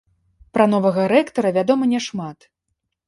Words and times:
Пра 0.57 0.65
новага 0.71 1.03
рэктара 1.13 1.49
вядома 1.61 1.83
не 1.93 1.99
шмат. 2.07 2.51